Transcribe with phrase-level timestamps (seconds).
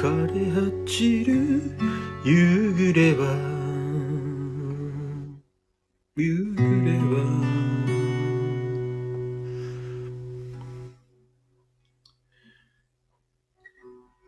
[0.00, 1.72] 枯れ果ちる
[2.24, 3.26] 夕暮れは。
[6.14, 7.16] 夕暮れは。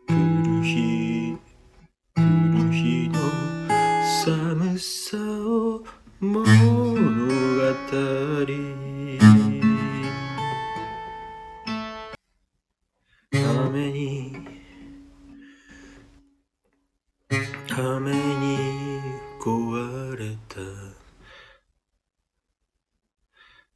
[0.09, 0.11] 来
[0.43, 1.37] る日
[2.15, 3.15] 来る日の
[4.25, 5.17] 寒さ
[5.47, 5.85] を
[6.19, 6.99] 物語
[8.45, 8.51] り。
[13.31, 14.60] 雨に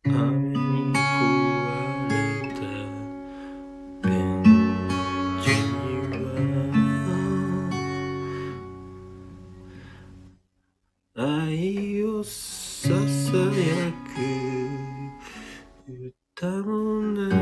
[0.07, 2.13] 雨に壊れ
[2.53, 2.61] た
[4.07, 4.11] ベン
[5.43, 5.55] チに
[11.15, 12.93] は愛をささ
[13.37, 14.21] やく
[16.37, 17.35] 歌もない。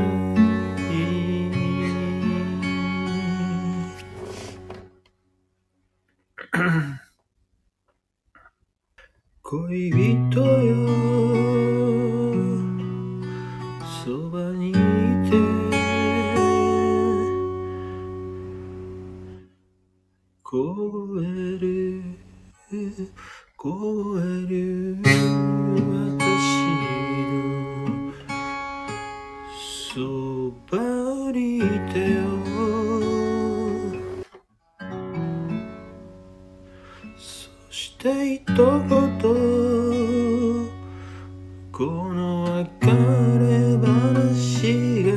[9.42, 11.23] 恋人よ。
[20.54, 21.24] 凍え
[21.58, 22.00] る
[23.56, 25.10] 凍える私
[27.26, 27.42] の
[29.92, 30.78] そば
[31.32, 31.60] にい
[31.92, 32.22] てよ
[37.16, 38.54] そして一言
[41.72, 42.92] この別れ
[43.76, 45.10] 話が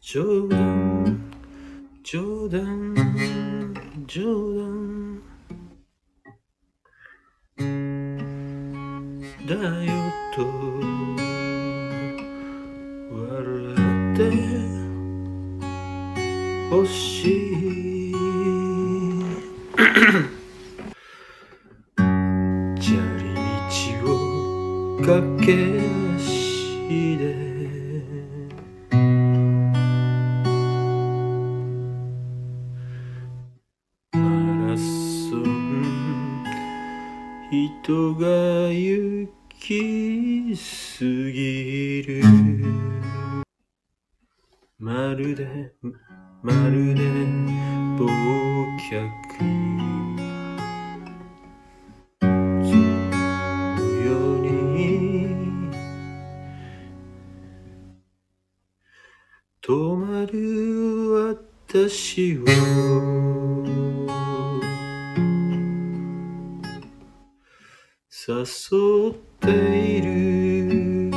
[0.00, 1.23] 冗談
[2.04, 2.94] 冗談
[4.06, 5.22] 冗談
[9.48, 9.90] だよ
[10.36, 10.44] と
[13.10, 13.24] 笑
[14.12, 14.20] って
[16.68, 16.92] ほし
[17.30, 18.14] い。
[22.78, 25.40] 砂利道を駆
[25.78, 25.83] け
[37.84, 38.26] 人が
[38.72, 39.28] 行
[39.60, 42.24] き過ぎる。
[44.78, 45.74] まるで
[46.40, 47.02] まるで
[47.98, 48.06] 忘
[48.80, 49.04] 却。
[52.20, 52.30] その
[54.00, 55.70] ように。
[59.60, 63.33] 止まる私を。
[68.16, 71.10] 誘っている。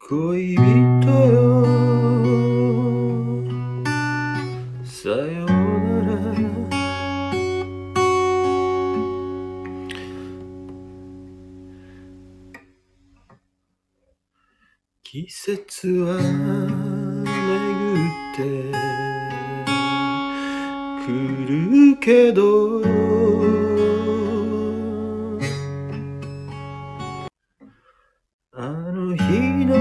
[0.00, 0.64] 恋人
[1.30, 1.64] よ。
[4.84, 5.48] さよう
[6.02, 6.34] なら。
[15.04, 16.83] 季節は
[18.36, 18.42] て
[21.06, 21.08] 来
[21.46, 22.82] るけど。
[28.56, 29.22] あの日
[29.66, 29.74] の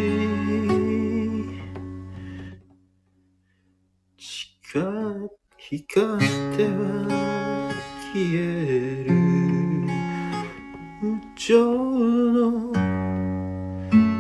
[4.19, 6.19] 光光っ
[6.57, 6.79] ては
[8.13, 9.16] 消える。
[11.49, 12.73] 生の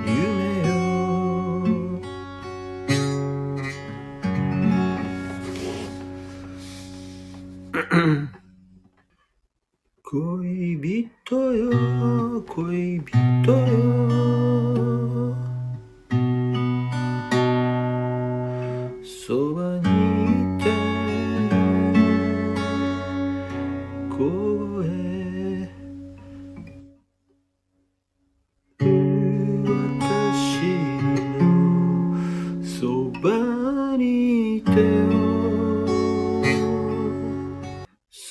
[0.06, 0.70] 夢よ
[10.04, 13.85] 恋人よ恋人よ。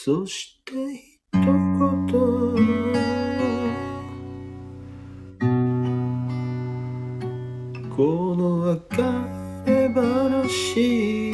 [0.05, 0.71] そして
[1.33, 1.41] 一言。
[7.89, 9.01] この別
[9.65, 11.33] れ話。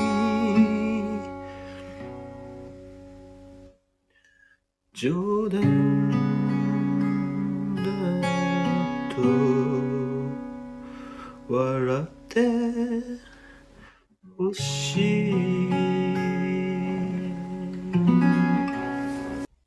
[4.93, 6.09] 冗談
[7.75, 7.83] だ
[9.13, 9.21] と
[11.53, 12.39] 笑って
[14.39, 15.70] 欲しい。